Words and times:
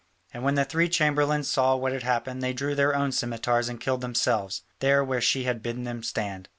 And 0.33 0.41
when 0.43 0.55
the 0.55 0.65
three 0.65 0.89
chamberlains 0.89 1.47
saw 1.47 1.75
what 1.75 1.93
had 1.93 2.01
happened 2.01 2.41
they 2.41 2.53
drew 2.53 2.73
their 2.73 2.95
own 2.95 3.11
scimitars 3.11 3.69
and 3.69 3.79
killed 3.79 4.01
themselves, 4.01 4.63
there 4.79 5.03
where 5.03 5.21
she 5.21 5.43
had 5.43 5.61
bidden 5.61 5.83
them 5.83 6.01
stand. 6.01 6.49